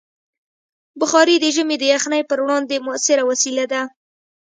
بخاري 0.99 1.35
د 1.39 1.45
ژمي 1.55 1.75
د 1.79 1.83
یخنۍ 1.93 2.21
پر 2.29 2.37
وړاندې 2.43 2.83
مؤثره 2.87 3.23
وسیله 3.31 3.65
ده. 3.71 3.81